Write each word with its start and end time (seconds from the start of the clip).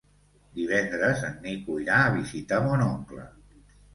Divendres 0.59 1.21
en 1.27 1.35
Nico 1.43 1.77
irà 1.83 1.99
a 2.05 2.15
visitar 2.15 2.61
mon 2.65 2.87
oncle. 2.89 3.29